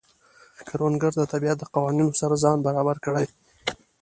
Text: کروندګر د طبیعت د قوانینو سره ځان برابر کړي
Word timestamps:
کروندګر 0.67 1.11
د 1.17 1.21
طبیعت 1.33 1.57
د 1.59 1.63
قوانینو 1.73 2.17
سره 2.21 2.35
ځان 2.43 2.57
برابر 2.67 2.97
کړي 3.05 3.25